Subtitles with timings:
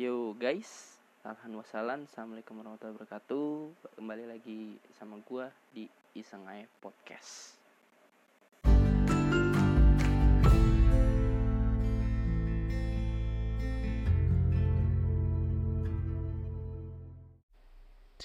[0.00, 0.96] Yo guys,
[1.28, 3.48] alhamdulillah Assalamualaikum warahmatullahi wabarakatuh
[4.00, 7.60] Kembali lagi sama gua di Iseng Aja Podcast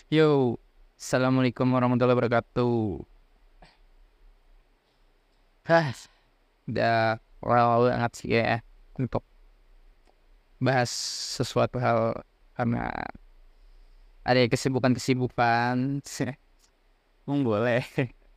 [0.08, 0.56] Yo,
[0.96, 3.04] Assalamualaikum warahmatullahi wabarakatuh
[5.68, 5.92] Hah,
[6.72, 8.64] udah wow banget sih ya
[8.96, 9.28] Untuk
[10.62, 10.92] bahas
[11.40, 12.24] sesuatu hal
[12.56, 12.88] Karena
[14.26, 16.02] ada kesibukan-kesibukan.
[17.28, 17.84] Mung boleh.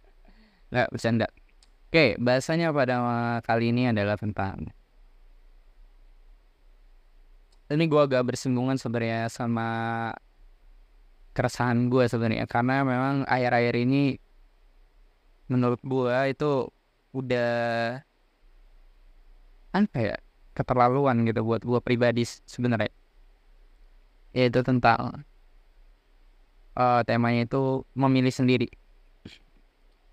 [0.75, 1.27] Nggak bercanda.
[1.89, 2.97] Oke, bahasanya pada
[3.41, 4.69] kali ini adalah tentang
[7.69, 9.69] Ini gua agak bersinggungan sebenarnya sama
[11.39, 14.19] keresahan gue sebenarnya karena memang akhir-akhir ini
[15.47, 16.67] menurut gue itu
[17.15, 17.55] udah
[19.71, 20.19] apa ya
[20.59, 22.91] keterlaluan gitu buat gue pribadi sebenarnya.
[24.35, 25.23] Yaitu tentang
[26.75, 28.67] uh, temanya itu memilih sendiri.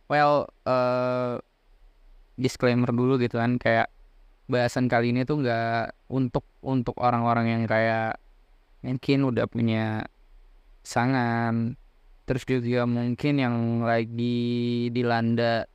[0.05, 1.41] Well uh,
[2.37, 3.89] disclaimer dulu gitu kan kayak
[4.45, 8.21] bahasan kali ini tuh nggak untuk untuk orang-orang yang kayak
[8.85, 10.05] mungkin udah punya
[10.85, 11.73] pasangan
[12.29, 15.65] terus juga mungkin yang lagi dilanda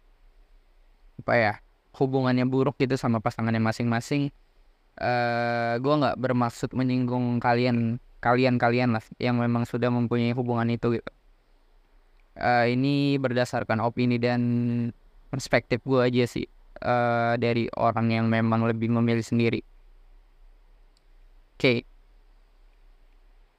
[1.18, 1.54] apa ya
[1.98, 4.30] hubungannya buruk gitu sama pasangannya masing-masing
[5.00, 11.00] uh, gue nggak bermaksud menyinggung kalian kalian kalian lah yang memang sudah mempunyai hubungan itu
[11.00, 11.10] gitu.
[12.40, 14.40] Uh, ini berdasarkan opini dan
[15.28, 16.46] perspektif gue aja sih
[16.84, 19.60] uh, dari orang yang memang lebih memilih sendiri.
[21.56, 21.60] Oke.
[21.60, 21.78] Okay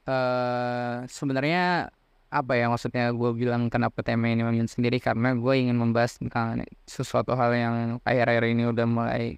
[0.08, 1.92] uh, sebenarnya
[2.32, 4.98] apa ya maksudnya gue bilang kenapa tema ini memilih sendiri?
[5.04, 7.76] Karena gue ingin membahas tentang sesuatu hal yang
[8.08, 9.36] akhir-akhir ini udah mulai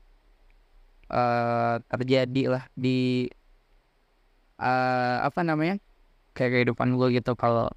[1.13, 3.29] uh, terjadi lah di
[4.57, 5.77] uh, apa namanya
[6.33, 7.37] kayak kehidupan gue gitu.
[7.37, 7.69] Kalau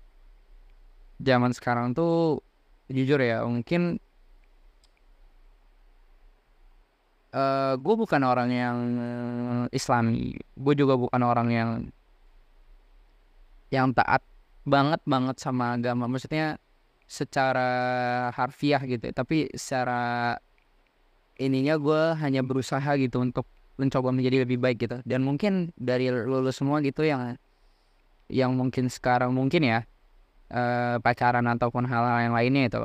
[1.21, 2.41] zaman sekarang tuh
[2.89, 4.01] jujur ya mungkin
[7.37, 8.79] uh, gue bukan orang yang
[9.71, 10.41] islami.
[10.57, 11.71] Gue juga bukan orang yang
[13.69, 14.25] yang taat
[14.65, 16.09] banget banget sama agama.
[16.09, 16.57] Maksudnya
[17.07, 17.71] secara
[18.35, 20.35] harfiah gitu tapi secara
[21.37, 23.45] ininya gue hanya berusaha gitu untuk
[23.77, 24.97] mencoba menjadi lebih baik gitu.
[25.05, 27.37] Dan mungkin dari lulus semua gitu yang
[28.27, 29.79] yang mungkin sekarang mungkin ya
[30.51, 32.79] uh, pacaran ataupun hal-hal yang lainnya itu.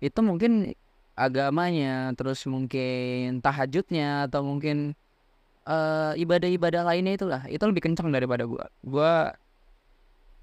[0.00, 0.72] Itu mungkin
[1.18, 4.94] agamanya terus mungkin tahajudnya atau mungkin
[6.16, 7.42] ibadah-ibadah uh, lainnya itulah.
[7.46, 9.12] Itu lebih kencang daripada gue gue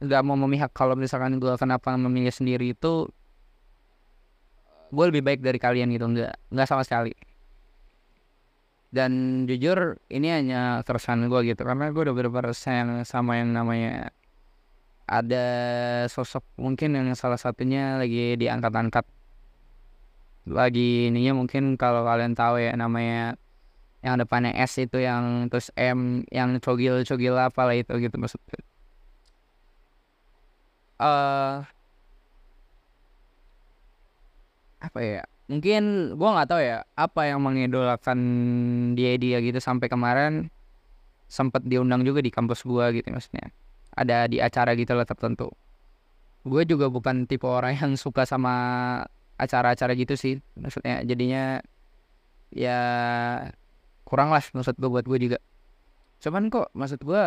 [0.06, 3.10] nggak mau memihak kalau misalkan gue kenapa memilih sendiri itu
[4.92, 7.14] gue lebih baik dari kalian gitu nggak nggak sama sekali.
[8.96, 14.16] Dan jujur ini hanya keresahan gue gitu karena gue udah beberapa sayang sama yang namanya
[15.06, 15.46] ada
[16.10, 19.06] sosok mungkin yang salah satunya lagi diangkat-angkat
[20.46, 23.38] lagi ininya mungkin kalau kalian tahu ya namanya
[24.06, 28.62] yang depannya S itu yang terus M yang cogil cogil apa lah itu gitu maksudnya.
[31.02, 31.66] Uh,
[34.86, 38.20] apa ya mungkin gua nggak tahu ya apa yang mengidolakan
[38.98, 40.50] dia dia gitu sampai kemarin
[41.26, 43.50] sempat diundang juga di kampus gua gitu maksudnya.
[43.96, 45.50] Ada di acara gitu lah tertentu.
[46.46, 48.54] Gue juga bukan tipe orang yang suka sama
[49.36, 51.60] acara-acara gitu sih maksudnya jadinya
[52.56, 52.80] ya
[54.08, 55.40] kurang lah maksud gue buat gue juga.
[56.22, 57.24] Cuman kok maksud gue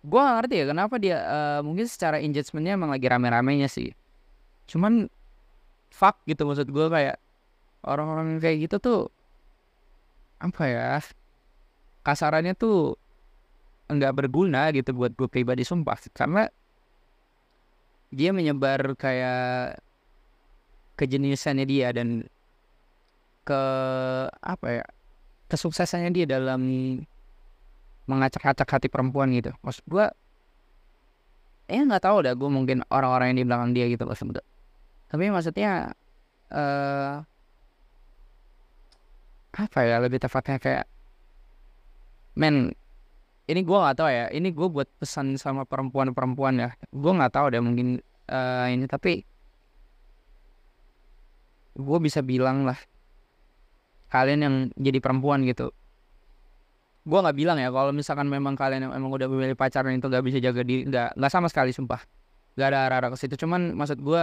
[0.00, 3.92] gue gak ngerti ya kenapa dia uh, mungkin secara engagementnya emang lagi rame-ramenya sih.
[4.64, 5.12] Cuman
[5.90, 7.18] fuck gitu maksud gue kayak
[7.84, 9.00] orang-orang kayak gitu tuh
[10.40, 11.04] apa ya
[12.00, 12.96] kasarannya tuh
[13.90, 15.98] nggak berguna gitu buat gue pribadi sumpah.
[16.14, 16.46] Karena
[18.10, 19.82] dia menyebar kayak
[20.98, 22.26] kejeniusannya dia dan
[23.46, 23.62] ke
[24.30, 24.86] apa ya
[25.50, 26.62] kesuksesannya dia dalam
[28.06, 29.50] mengacak-acak hati perempuan gitu.
[29.60, 30.06] Maksud gue
[31.70, 34.42] ya nggak tahu dah gue mungkin orang-orang yang di belakang dia gitu maksud gue
[35.10, 35.90] tapi maksudnya
[36.54, 37.18] uh,
[39.50, 40.84] apa ya lebih tepatnya kayak
[42.38, 42.70] men
[43.50, 46.70] ini gue nggak tahu ya ini gue buat pesan sama perempuan-perempuan ya.
[46.94, 47.98] Gue nggak tahu deh mungkin
[48.30, 49.26] uh, ini tapi
[51.74, 52.78] gue bisa bilang lah
[54.14, 55.74] kalian yang jadi perempuan gitu.
[57.02, 60.22] Gue nggak bilang ya kalau misalkan memang kalian yang emang udah memilih pacaran itu gak
[60.22, 61.98] bisa jaga diri nggak nggak sama sekali sumpah.
[62.54, 63.34] Gak ada arah-arah ke situ.
[63.34, 64.22] Cuman maksud gue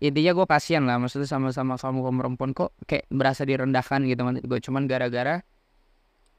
[0.00, 4.88] intinya gue kasihan lah maksudnya sama-sama kamu perempuan kok kayak berasa direndahkan gitu gue cuman
[4.88, 5.44] gara-gara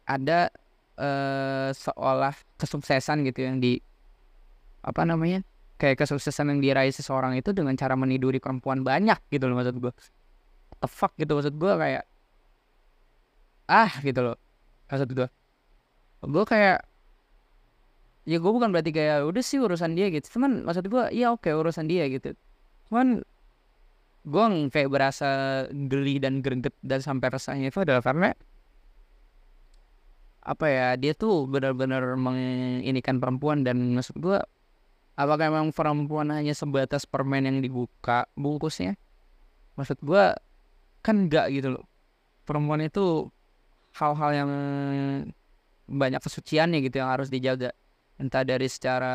[0.09, 0.49] ada
[0.97, 3.77] eh seolah kesuksesan gitu yang di
[4.81, 5.45] apa namanya
[5.77, 9.93] kayak kesuksesan yang diraih seseorang itu dengan cara meniduri perempuan banyak gitu loh maksud gue
[10.81, 12.03] the fuck gitu maksud gue kayak
[13.69, 14.37] ah gitu loh
[14.89, 15.27] maksud gue
[16.21, 16.85] gue kayak
[18.29, 20.37] ya gue bukan berarti kayak udah sih urusan dia gitu.
[20.37, 22.37] Cuman maksud gue ya oke urusan dia gitu.
[22.89, 23.25] Cuman
[24.21, 25.29] gue kayak berasa
[25.69, 28.29] geli dan greget dan sampai resahnya itu adalah karena
[30.41, 34.38] apa ya dia tuh benar-benar menginikan perempuan dan maksud gue
[35.21, 38.95] apakah memang perempuan hanya sebatas permen yang dibuka bungkusnya?
[39.77, 40.23] Maksud gue
[41.06, 41.85] kan enggak gitu loh.
[42.45, 43.29] Perempuan itu
[43.95, 44.50] hal-hal yang
[45.85, 47.69] banyak kesuciannya gitu yang harus dijaga.
[48.21, 49.13] Entah dari secara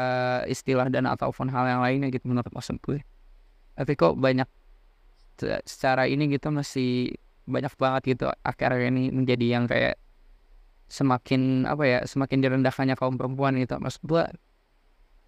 [0.50, 3.02] istilah dan ataupun hal yang lainnya gitu menurut maksud gue.
[3.76, 4.48] Tapi kok banyak
[5.64, 7.12] secara ini gitu masih
[7.46, 10.00] banyak banget gitu akhirnya ini menjadi yang kayak
[10.86, 13.78] semakin apa ya semakin direndahkannya kaum perempuan gitu.
[13.78, 14.24] Maksud gue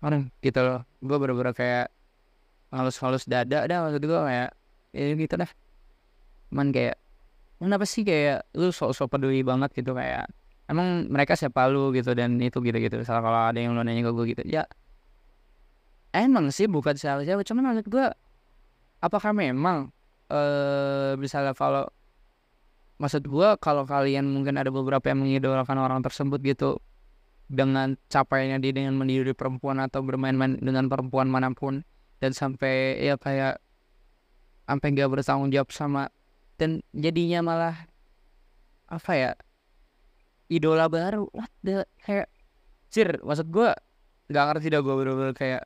[0.03, 0.81] orang gitu loh.
[1.03, 1.87] Gue bener-bener kayak
[2.71, 4.51] halus-halus dada dah maksud gue kayak
[4.95, 5.51] ya gitu dah.
[6.51, 6.97] Cuman kayak
[7.59, 10.31] kenapa sih kayak lu sok-sok peduli banget gitu kayak
[10.71, 13.03] emang mereka siapa lu gitu dan itu gitu-gitu.
[13.03, 14.67] Salah kalau ada yang lu nanya ke gue gitu ya
[16.13, 18.07] emang sih bukan salah siapa cuman maksud gue
[19.05, 19.93] apakah memang
[20.29, 21.89] eh misalnya kalau
[23.01, 26.83] maksud gue kalau kalian mungkin ada beberapa yang mengidolakan orang tersebut gitu
[27.49, 31.81] dengan capaiannya dia dengan mendiri perempuan atau bermain-main dengan perempuan mana pun
[32.21, 33.63] dan sampai ya kayak
[34.69, 36.13] sampai gak bertanggung jawab sama
[36.61, 37.89] dan jadinya malah
[38.91, 39.33] apa ya
[40.53, 42.29] idola baru what the kayak
[42.93, 43.71] sir maksud gue
[44.29, 45.63] nggak ngerti dah gue bener-bener kayak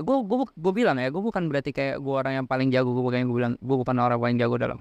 [0.00, 3.04] gue gue gue bilang ya gue bukan berarti kayak gue orang yang paling jago gue
[3.04, 4.78] bukan gue bilang gue bukan orang paling jago dalam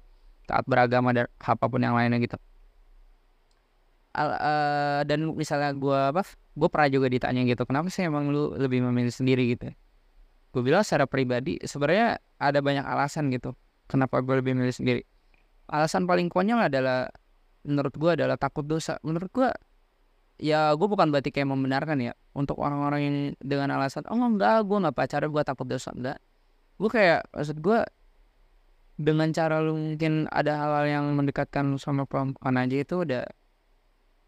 [0.48, 2.38] taat beragama dan apa pun yang lainnya gitu.
[4.12, 8.52] Al, uh, dan misalnya gue apa gue pernah juga ditanya gitu kenapa sih emang lu
[8.60, 9.56] lebih memilih sendiri?
[9.56, 9.72] gitu.
[10.52, 13.56] Gue bilang secara pribadi sebenarnya ada banyak alasan gitu
[13.88, 15.02] kenapa gue lebih memilih sendiri.
[15.72, 17.08] Alasan paling konyol adalah
[17.64, 19.00] menurut gue adalah takut dosa.
[19.04, 19.48] Menurut gue
[20.42, 22.14] ya gue bukan berarti kayak membenarkan ya.
[22.34, 25.94] Untuk orang-orang yang dengan alasan oh enggak gue nggak pacaran gue takut dosa.
[25.94, 26.18] Enggak.
[26.82, 27.80] Gue kayak maksud gue
[28.98, 33.26] dengan cara lu mungkin ada hal-hal yang mendekatkan lu sama perempuan aja itu udah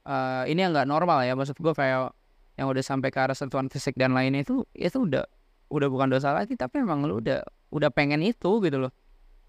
[0.06, 1.34] uh, ini yang nggak normal ya.
[1.34, 2.14] Maksud gue kayak
[2.62, 5.26] yang udah sampai ke arah sentuhan fisik dan lainnya itu itu udah
[5.74, 7.42] udah bukan dosa lagi tapi emang lu udah
[7.74, 8.94] udah pengen itu gitu loh.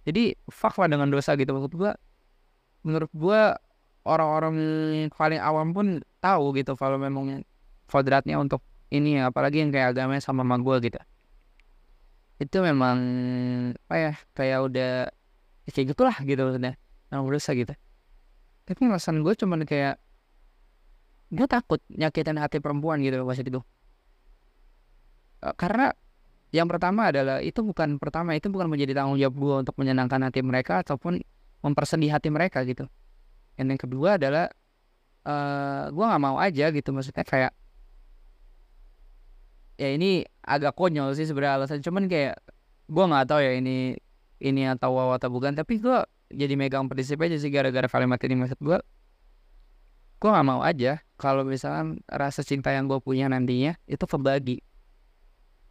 [0.08, 1.52] Jadi fuck dengan dosa gitu.
[1.52, 1.92] Maksud gue
[2.84, 3.40] menurut gue
[4.04, 4.54] orang-orang
[5.12, 5.86] paling awam pun
[6.20, 7.42] tahu gitu kalau memang
[7.88, 8.60] kodratnya untuk
[8.92, 11.00] ini ya apalagi yang kayak agamanya sama sama gue gitu.
[12.38, 12.98] Itu memang
[13.74, 14.90] apa ya kayak udah
[15.64, 16.76] ya kayak gitulah gitu maksudnya
[17.08, 17.74] yang berusaha gitu.
[18.64, 19.96] Tapi alasan gue cuman kayak
[21.34, 23.60] gue takut nyakitin hati perempuan gitu pas itu
[25.58, 25.92] karena
[26.54, 30.40] yang pertama adalah itu bukan pertama itu bukan menjadi tanggung jawab gue untuk menyenangkan hati
[30.40, 31.20] mereka ataupun
[31.66, 32.86] mempersedih hati mereka gitu
[33.54, 34.46] dan yang kedua adalah
[35.26, 37.52] uh, gue nggak mau aja gitu maksudnya kayak
[39.74, 42.38] ya ini agak konyol sih sebenarnya alasan cuman kayak
[42.86, 43.98] gue nggak tahu ya ini
[44.44, 45.98] ini atau wow atau bukan tapi gue
[46.34, 48.34] jadi megang prinsip aja sih gara-gara kalimat ini.
[48.36, 48.78] Maksud gue
[50.18, 54.60] gue nggak mau aja kalau misalkan rasa cinta yang gue punya nantinya itu kebagi.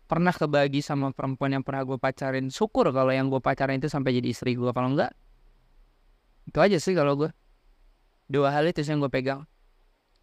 [0.08, 4.18] Pernah kebagi sama perempuan yang pernah gue pacarin syukur kalau yang gue pacarin itu sampai
[4.20, 5.16] jadi istri gue kalau enggak
[6.44, 7.32] itu aja sih kalau gue
[8.28, 9.44] dua hal itu yang gue pegang.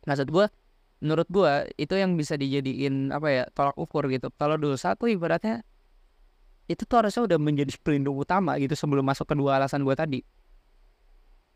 [0.08, 0.46] Maksud gue
[1.00, 4.28] menurut gue itu yang bisa dijadiin apa ya tolak ukur gitu.
[4.36, 5.64] Kalau dosa tuh ibaratnya
[6.70, 10.20] itu tuh harusnya udah menjadi pelindung utama gitu sebelum masuk ke dua alasan gue tadi.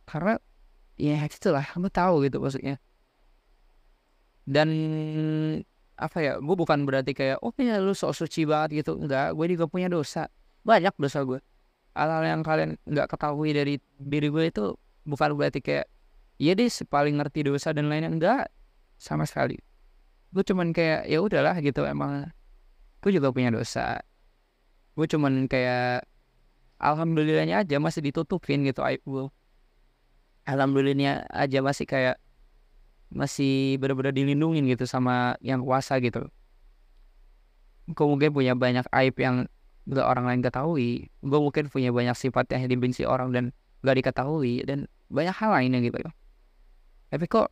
[0.04, 0.36] Karena
[1.00, 2.76] ya itulah kamu tahu gitu maksudnya.
[4.44, 4.68] Dan
[5.94, 9.00] apa ya gue bukan berarti kayak oh ya lu sok suci banget gitu.
[9.00, 10.28] Enggak gue juga punya dosa.
[10.64, 11.40] Banyak dosa gue
[11.94, 14.74] hal-hal yang kalian nggak ketahui dari diri gue itu
[15.06, 15.86] bukan berarti kayak
[16.38, 18.42] iya deh paling ngerti dosa dan lainnya enggak
[18.98, 19.58] sama sekali.
[20.34, 22.30] Gue cuman kayak ya udahlah gitu emang
[23.02, 24.02] gue juga punya dosa.
[24.98, 26.06] Gue cuman kayak
[26.78, 29.30] alhamdulillahnya aja masih ditutupin gitu aib gue
[30.44, 32.16] alhamdulillahnya aja masih kayak
[33.14, 36.28] masih benar-benar dilindungin gitu sama yang kuasa gitu.
[37.88, 39.46] Gue mungkin punya banyak aib yang
[39.86, 41.12] gak orang lain ketahui.
[41.20, 43.44] Gue mungkin punya banyak sifat yang dibenci orang dan
[43.84, 46.00] gak diketahui dan banyak hal lainnya gitu
[47.14, 47.46] tapi kok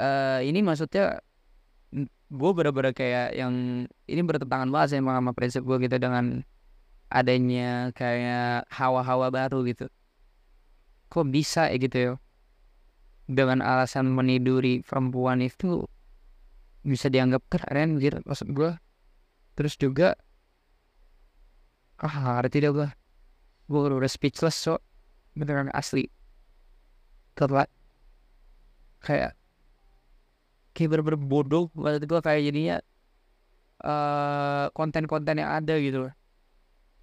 [0.00, 1.20] uh, ini maksudnya
[2.32, 6.40] gue bener-bener kayak yang ini bertentangan banget sih sama prinsip gue gitu dengan
[7.12, 9.92] adanya kayak hawa-hawa baru gitu.
[11.12, 12.12] Kok bisa ya gitu ya?
[13.28, 15.84] Dengan alasan meniduri perempuan itu
[16.80, 18.70] bisa dianggap keren gitu maksud gue
[19.58, 20.14] terus juga
[21.98, 22.88] ah arti dah gue
[23.66, 24.80] gue udah speechless so
[25.36, 26.08] beneran asli.
[27.36, 27.68] Telat
[29.06, 29.38] kayak
[30.74, 32.76] kayak bener-bener bodoh maksud gue kayak jadinya
[33.86, 36.10] eh konten-konten yang ada gitu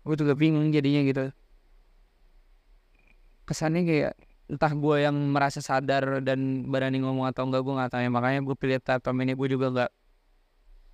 [0.03, 1.31] gue juga bingung jadinya gitu.
[3.47, 4.13] Kesannya kayak
[4.51, 8.11] entah gue yang merasa sadar dan berani ngomong atau enggak gue nggak tahu ya.
[8.11, 9.33] Makanya gue pilih platform ini.
[9.39, 9.91] Gue juga nggak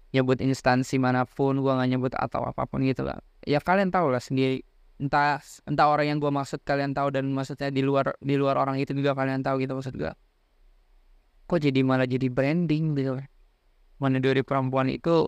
[0.09, 3.17] nyebut instansi mana pun gue nggak nyebut atau apa pun gitu lah.
[3.45, 4.61] Ya kalian tahu lah sendiri.
[5.01, 8.77] Entah entah orang yang gue maksud kalian tahu dan maksudnya di luar di luar orang
[8.77, 10.11] itu juga kalian tahu gitu maksud gue
[11.49, 13.17] kok jadi malah jadi branding gitu?
[13.97, 15.25] Mana dari perempuan itu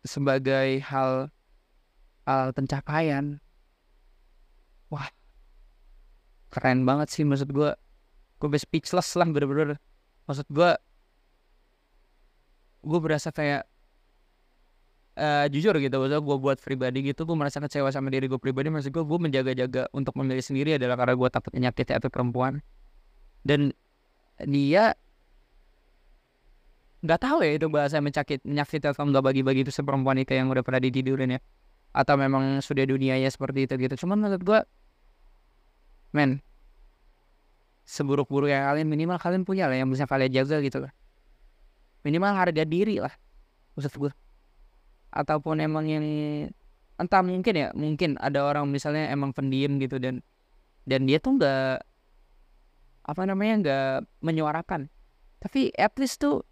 [0.00, 1.28] sebagai hal
[2.24, 3.36] hal pencapaian.
[4.88, 5.04] Wah
[6.48, 7.76] keren banget sih maksud gue
[8.40, 9.76] gue speechless lah bener-bener.
[10.24, 10.70] Maksud gue
[12.88, 13.68] gue berasa kayak
[15.18, 15.92] eh jujur gitu.
[16.00, 18.72] Maksudnya gue buat pribadi gitu gue merasa kecewa sama diri gue pribadi.
[18.72, 22.64] Maksud gue gue menjaga-jaga untuk memilih sendiri adalah karena gue takut nyakiti hati perempuan.
[23.44, 23.76] Dan
[24.46, 24.96] dia
[26.98, 30.62] nggak tahu ya itu bahasa menyakit menyakiti atau nggak bagi-bagi itu seperempuan itu yang udah
[30.66, 31.40] pernah ditidurin ya.
[31.94, 34.06] Atau memang sudah dunianya seperti itu gitu.
[34.06, 34.60] Cuman menurut gue
[36.12, 36.42] men
[37.88, 40.92] seburuk-buruk yang kalian minimal kalian punya lah yang bisa kalian jaga gitu lah.
[42.04, 43.12] Minimal harga diri lah
[43.78, 44.12] maksud gue
[45.14, 46.04] ataupun emang yang
[46.98, 50.18] entah mungkin ya mungkin ada orang misalnya emang pendiam gitu dan
[50.82, 51.86] dan dia tuh nggak
[53.06, 54.90] apa namanya nggak menyuarakan.
[55.38, 56.42] Tapi at least tuh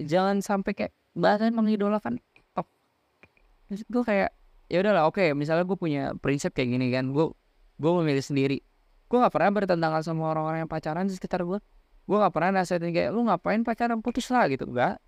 [0.00, 2.20] jangan sampai kayak bahkan mengidolakan
[2.56, 2.68] top.
[3.68, 4.30] Maksud gue kayak
[4.72, 7.32] ya udahlah oke misalnya gue punya prinsip kayak gini kan gue
[7.76, 8.64] gue memilih sendiri.
[9.08, 11.60] Gue nggak pernah bertentangan sama orang-orang yang pacaran di sekitar gue
[12.02, 14.00] gue nggak pernah nasihatin kayak lu ngapain pacaran?
[14.00, 14.66] Putus lah gitu.
[14.68, 14.98] Enggak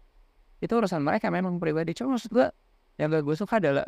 [0.63, 1.93] itu urusan mereka memang pribadi.
[1.93, 2.49] Cuma maksud gue
[2.97, 3.85] yang gak gue suka adalah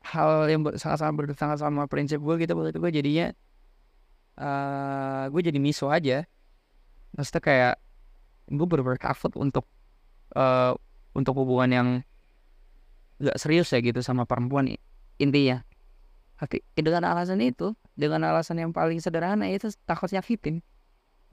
[0.00, 2.54] hal yang sangat-sangat bertentangan sama prinsip gue gitu.
[2.54, 3.26] Menurut gue jadinya
[4.40, 6.26] eh gue jadi miso aja.
[7.14, 7.74] Maksudnya kayak
[8.50, 9.64] gue bener-bener takut untuk
[10.34, 10.74] eh
[11.14, 11.88] untuk hubungan yang
[13.18, 14.70] gak serius ya gitu sama perempuan
[15.18, 15.62] intinya
[16.40, 20.64] Oke, dengan alasan itu, dengan alasan yang paling sederhana itu takut nyakitin.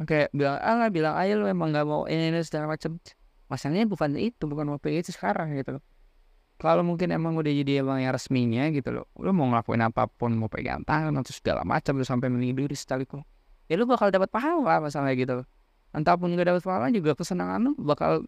[0.03, 2.99] Kayak bilang, ah bilang aja lu emang gak mau ini, ini segala macam.
[3.47, 5.83] Masalahnya bukan itu, bukan mau itu sekarang gitu loh.
[6.59, 10.35] Kalau mungkin emang udah jadi emang yang resminya gitu loh, lu mau ngelakuin apa pun,
[10.35, 13.21] mau pegang tangan atau segala macam lu sampai meniduri sekalipun,
[13.71, 15.45] ya lu bakal dapat pahala masalahnya gitu loh.
[15.95, 18.27] Entahpun gak dapat pahala juga kesenangan lu bakal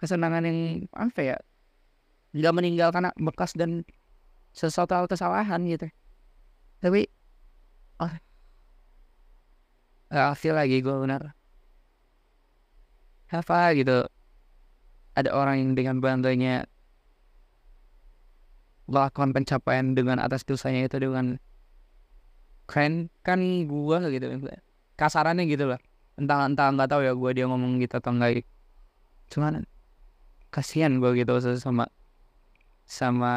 [0.00, 0.58] kesenangan yang
[0.96, 1.36] apa ya,
[2.32, 3.84] nggak meninggalkan bekas dan
[4.56, 5.86] sesuatu hal kesalahan gitu.
[6.80, 7.06] Tapi
[8.00, 8.12] oh
[10.10, 11.38] ah feel lagi gue benar
[13.30, 14.10] apa gitu
[15.14, 16.66] ada orang yang dengan bangganya
[18.90, 21.38] melakukan pencapaian dengan atas dosanya itu dengan
[22.66, 23.38] keren kan
[23.70, 24.26] gue gitu
[24.98, 25.78] kasarannya gitu lah
[26.20, 28.44] entah entah nggak tahu ya gue dia ngomong gitu atau enggak
[29.32, 29.64] cuman
[30.52, 31.88] kasihan gue gitu sama
[32.84, 33.34] sama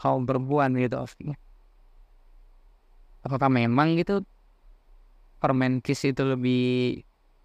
[0.00, 0.98] kaum perempuan gitu
[3.22, 4.26] apakah memang gitu
[5.38, 7.02] permen kiss itu lebih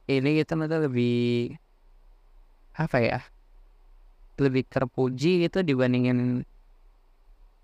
[0.10, 1.17] ini gitu itu lebih
[2.74, 3.19] apa ya
[4.38, 6.46] lebih terpuji gitu dibandingin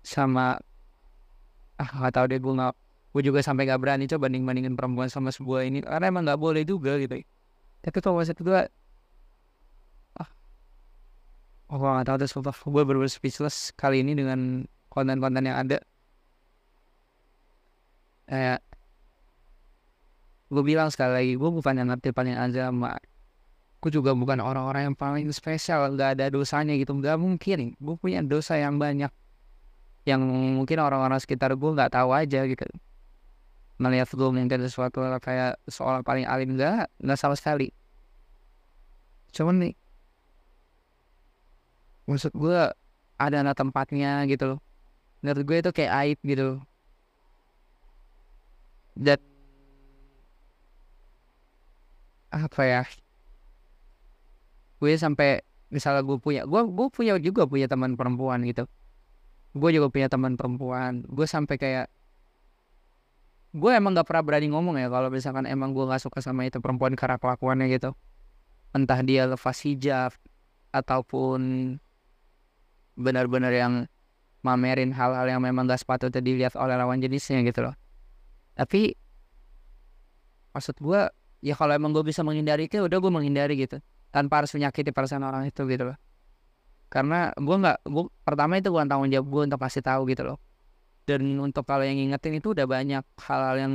[0.04, 0.58] sama
[1.80, 2.74] ah nggak tahu deh gue nggak
[3.14, 6.40] gue juga sampai nggak berani coba banding bandingin perempuan sama sebuah ini karena emang nggak
[6.42, 7.22] boleh juga gitu.
[7.78, 8.60] Tapi kalau maksud gue
[10.18, 10.30] ah
[11.70, 15.78] oh, gue nggak tahu tuh sumpah gue bener speechless kali ini dengan konten-konten yang ada.
[18.26, 18.66] Kayak
[20.50, 22.98] gue bilang sekali lagi gue bukan yang ngerti paling agama.
[23.78, 27.78] Gue juga bukan orang-orang yang paling spesial nggak ada dosanya gitu nggak mungkin.
[27.78, 29.14] Gue punya dosa yang banyak
[30.02, 30.18] yang
[30.58, 32.66] mungkin orang-orang sekitar gue nggak tahu aja gitu
[33.80, 37.74] melihat gue mungkin sesuatu kayak seorang paling alim nggak nggak sama sekali.
[39.34, 39.74] Cuman nih
[42.04, 42.60] maksud gue
[43.18, 44.60] ada anak tempatnya gitu loh.
[45.24, 46.60] Menurut gue itu kayak aib gitu
[48.94, 49.18] dan
[52.30, 52.82] apa ya?
[54.78, 58.70] Gue sampai misalnya gue punya gue gue punya juga punya teman perempuan gitu.
[59.54, 61.02] Gue juga punya teman perempuan.
[61.10, 61.86] Gue sampai kayak
[63.54, 66.58] gue emang gak pernah berani ngomong ya kalau misalkan emang gue nggak suka sama itu
[66.58, 67.94] perempuan karena kelakuannya gitu.
[68.74, 70.10] Entah dia lepas hijab
[70.74, 71.78] ataupun
[72.98, 73.86] benar-benar yang
[74.42, 77.78] mamerin hal-hal yang memang gak sepatutnya dilihat oleh lawan jenisnya gitu loh.
[78.58, 78.98] Tapi
[80.50, 81.06] maksud gue
[81.38, 83.78] ya kalau emang gue bisa menghindari itu udah gue menghindari gitu.
[84.10, 85.98] Tanpa harus menyakiti perasaan orang itu gitu loh.
[86.90, 90.43] Karena gue nggak gue pertama itu bukan tanggung jawab gue untuk kasih tahu gitu loh
[91.04, 93.74] dan untuk kalau yang ngingetin itu udah banyak hal-hal yang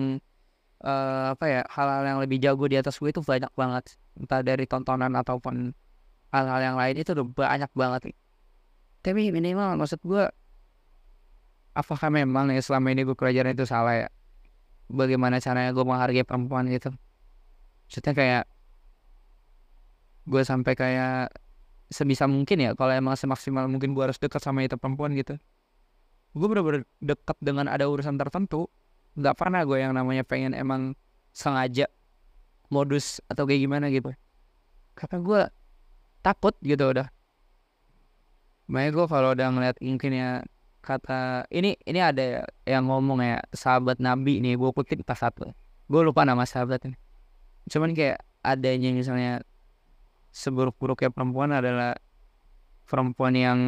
[0.81, 3.97] eh, apa ya hal-hal yang lebih jago di atas gue itu banyak banget.
[4.17, 5.73] Entah dari tontonan ataupun
[6.33, 8.01] hal-hal yang lain itu udah banyak banget.
[9.05, 10.27] Tapi minimal maksud gue
[11.77, 14.09] apakah memang ya selama ini gue pelajaran itu salah ya?
[14.89, 16.89] Bagaimana caranya gue menghargai perempuan gitu?
[17.87, 18.43] Maksudnya kayak
[20.29, 21.33] gue sampai kayak
[21.89, 25.41] sebisa mungkin ya kalau emang semaksimal mungkin gue harus dekat sama itu perempuan gitu
[26.39, 28.71] gue bener-bener dekat dengan ada urusan tertentu.
[29.19, 30.95] Nggak pernah gue yang namanya pengen emang
[31.35, 31.91] sengaja
[32.71, 34.15] modus atau kayak gimana gitu.
[34.95, 35.41] Karena gue
[36.23, 37.11] takut gitu udah.
[38.71, 40.29] Makanya gue kalau udah ngeliat mungkin ya
[40.79, 45.51] kata ini ini ada yang ngomong ya sahabat nabi nih gue kutip pas satu.
[45.91, 46.97] Gue lupa nama sahabat ini
[47.69, 49.45] cuman kayak adanya misalnya
[50.33, 51.93] seburuk-buruknya perempuan adalah
[52.89, 53.59] perempuan yang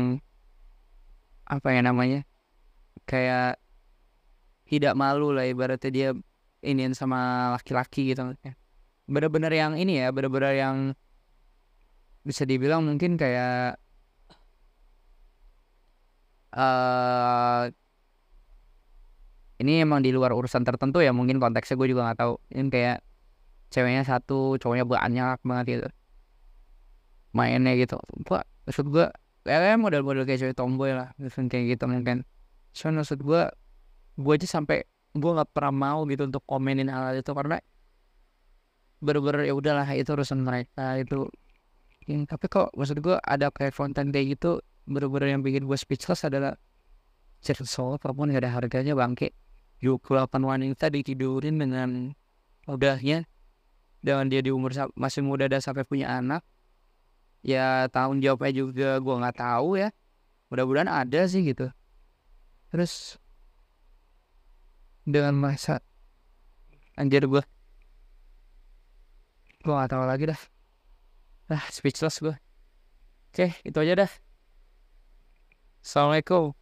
[1.46, 2.26] apa ya namanya
[3.12, 3.60] kayak
[4.72, 6.10] tidak malu lah ibaratnya dia
[6.64, 8.24] iniin sama laki-laki gitu
[9.12, 10.78] bener-bener yang ini ya bener-bener yang
[12.24, 13.76] bisa dibilang mungkin kayak
[16.52, 17.64] eh
[19.62, 22.34] ini emang di luar urusan tertentu ya mungkin konteksnya gue juga nggak tahu.
[22.50, 22.98] Ini kayak
[23.70, 25.88] ceweknya satu cowoknya banyak banget gitu.
[27.38, 28.02] Mainnya gitu.
[28.26, 29.06] Gua maksud gue
[29.46, 32.26] kayak model-model kayak cewek tomboy lah kayak gitu mungkin
[32.72, 33.44] so maksud gue
[34.20, 37.60] gue aja sampai gue nggak pernah mau gitu untuk komenin hal, -hal itu karena
[39.02, 41.28] bener-bener ya udahlah itu urusan mereka itu
[42.06, 46.26] yang tapi kok maksud gue ada kayak konten kayak gitu bener-bener yang bikin gue speechless
[46.26, 46.56] adalah
[47.42, 49.34] cerita soal apa pun gak ada harganya bangke.
[49.82, 52.14] 28 wanita ditidurin dengan
[52.70, 53.26] udahnya.
[54.02, 56.46] Dengan dia di umur masih muda dan sampai punya anak.
[57.42, 59.90] Ya tanggung jawabnya juga gue nggak tahu ya.
[60.54, 61.74] Mudah-mudahan ada sih gitu
[62.72, 63.20] terus
[65.04, 65.84] dengan masa
[66.96, 67.44] anjir gue
[69.62, 70.42] gue nggak tahu lagi dah.
[71.52, 72.34] Ah speechless gue
[73.30, 74.12] oke itu aja dah.
[75.84, 76.61] Assalamualaikum